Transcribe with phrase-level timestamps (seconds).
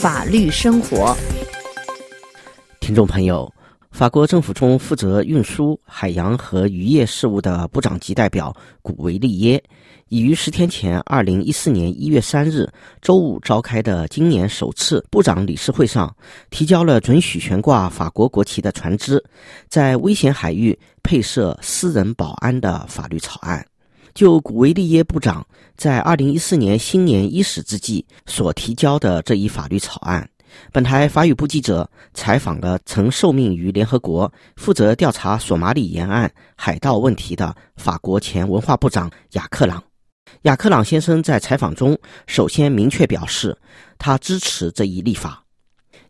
[0.00, 1.12] 法律生活，
[2.78, 3.52] 听众朋友，
[3.90, 9.60] 法国政府中负责运输、海洋和渔业事务的部长级代表古维利耶，
[10.06, 12.72] 已于十天前，二零一四年一月三日
[13.02, 16.14] 周五召开的今年首次部长理事会上，
[16.48, 19.20] 提交了准许悬挂法国国旗的船只
[19.68, 23.66] 在危险海域配设私人保安的法律草案。
[24.14, 30.28] 就古维利耶部长在二零一四年新年伊始之际所提交的这一法律草案，
[30.72, 39.82] 本台法语部记者采访了曾受命于联合国负责调查索马里沿岸海盗问题的法国前文化部长雅克朗。
[40.42, 43.56] 雅克朗先生在采访中首先明确表示，
[43.98, 45.42] 他支持这一立法。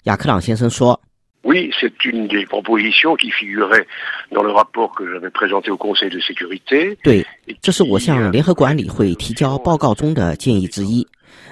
[0.04, 1.00] 雅克朗先生说。
[1.48, 3.86] Oui, c'est une des propositions qui figurait
[4.30, 6.94] dans le rapport que j'avais présenté au Conseil de sécurité.
[7.02, 7.24] 对，
[7.62, 11.06] 这是我向联合国安理会提交报告中的建议之一。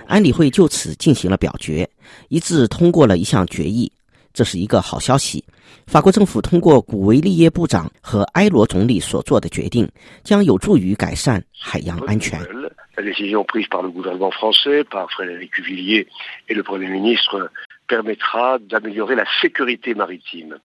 [0.06, 1.88] 安理会就此进行了表决，
[2.28, 3.90] 一致通过了一项决议，
[4.34, 5.43] 这是一个好消息。
[5.87, 9.88] 法国政府通过古维利耶部长和埃罗总理所做的决定，
[10.23, 12.38] 将有助于改善海洋安全。
[12.96, 16.06] La décision prise par le gouvernement français, par Frédéric Cuvillier
[16.49, 17.51] et le Premier ministre
[17.87, 20.59] permettra d'améliorer la sécurité maritime.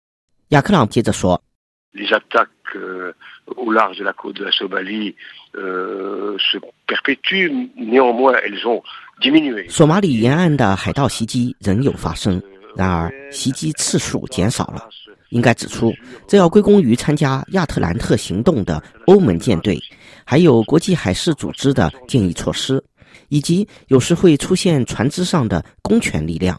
[1.94, 3.12] Les attaques euh,
[3.56, 5.16] au large de la côte de la Somalie
[5.56, 8.82] euh, se perpétuent, néanmoins elles ont
[9.20, 9.68] diminué.
[9.68, 12.40] 索马里沿岸的海盗袭击仍有发生，
[12.76, 14.88] 然而袭击次数减少了。
[15.30, 15.92] 应该指出，
[16.26, 19.78] 这要归功于参加亚特兰特行动的欧盟舰队，
[20.24, 22.82] 还有国际海事组织的建议措施，
[23.28, 26.58] 以及有时会出现船只上的公权力量。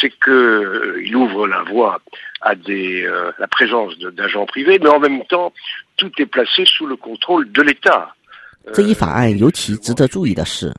[0.00, 2.00] c'est que il ouvre la voie.
[2.42, 5.52] à des, euh, la présence d'agents privés, mais en même temps,
[5.96, 8.12] tout est placé sous le contrôle de l'État.
[8.72, 10.74] 这一法案尤其值得注意的是，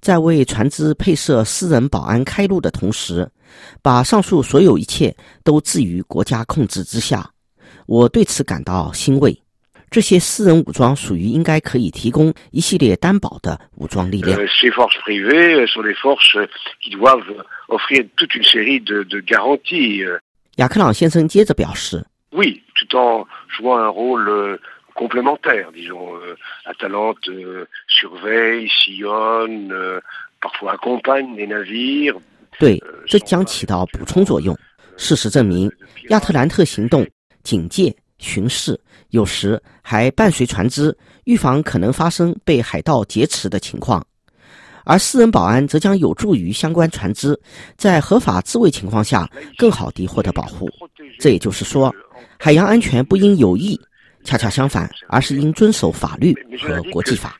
[0.00, 3.28] 在为船只配设私人保安开路的同时，
[3.82, 7.30] 把上述所有一切都置于国家控制之下。
[7.86, 9.43] 我对此感到欣慰。
[9.94, 14.36] 这些私人武装属于应该可以提供一系列担保的武装力量。
[19.24, 20.20] Garanties.
[20.56, 22.04] 雅克朗先生接着表示。
[32.58, 34.58] 对，这将起到补充作用。
[34.96, 35.70] 事实证明，
[36.08, 37.06] 亚特兰特行动
[37.44, 38.76] 警戒、巡视，
[39.14, 40.92] 有时还伴随船只，
[41.22, 44.04] 预防可能发生被海盗劫持的情况。
[44.84, 47.38] 而私人保安则将有助于相关船只
[47.76, 50.68] 在合法自卫情况下更好地获得保护。
[51.20, 51.94] 这也就是说，
[52.40, 53.80] 海洋安全不应有意，
[54.24, 57.38] 恰恰相反，而是应遵守法律和国际法。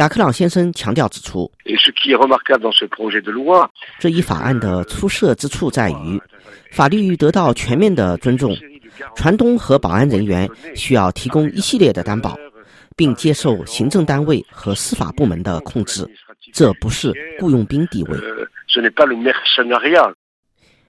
[0.00, 1.52] 雅克朗先生强调指出
[3.98, 6.18] 这一法案的出色之处在于，
[6.72, 8.56] 法律得到全面的尊重。
[9.14, 12.34] 船东和保安人员需要提供一系列的担保，
[12.96, 16.10] 并接受行政单位和司法部门的控制。
[16.50, 18.18] 这不是雇佣兵地位。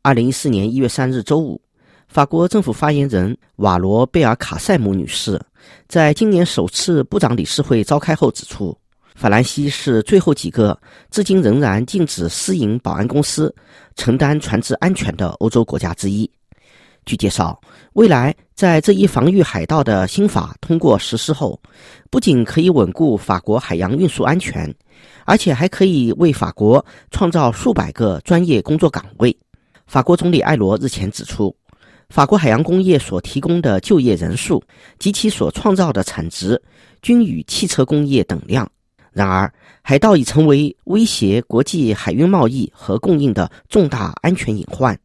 [0.02, 1.62] 二零一四年一月三日周五，
[2.08, 5.38] 法国政府发言人瓦罗贝尔卡塞姆女士
[5.90, 8.78] 在今年首次部长理事会召开后指出，
[9.16, 10.78] 法兰西是最后几个
[11.10, 13.54] 至今仍然禁止私营保安公司
[13.96, 16.30] 承担船只安全的欧洲国家之一。
[17.06, 17.60] 据介绍，
[17.94, 21.60] 未来在这一防御海盗的新法通过实施后，
[22.12, 24.72] 不仅可以稳固法国海洋运输安全，
[25.26, 29.36] 而且还可以为法国创造数百个专业工作岗位。
[29.88, 31.56] 法国总理埃罗日前指出，
[32.10, 34.64] 法国海洋工业所提供的就业人数
[35.00, 36.62] 及其所创造的产值
[37.02, 38.70] 均与汽车工业等量。
[39.12, 44.98] 然而，海盗已成为威胁国际海运贸易和供应的重大安全隐患。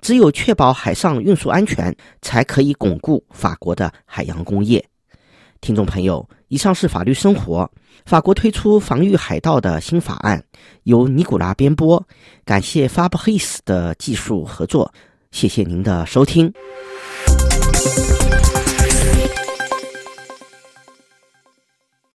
[0.00, 4.84] 只有确保海上运输安全，才可以巩固法国的海洋工业。
[5.62, 7.70] 听众朋友，以上是法律生活。
[8.04, 10.44] 法国推出防御海盗的新法案，
[10.82, 12.06] 由尼古拉编播。
[12.44, 14.92] 感谢 Fabrice 的技术合作，
[15.30, 16.52] 谢谢您的收听。